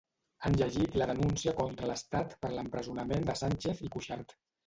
Han 0.47 0.55
llegit 0.61 0.95
la 1.01 1.07
denúncia 1.11 1.53
contra 1.59 1.89
l'Estat 1.91 2.33
per 2.45 2.51
l'empresonament 2.55 3.29
de 3.31 3.37
Sánchez 3.43 3.85
i 3.89 3.93
Cuixart. 3.97 4.35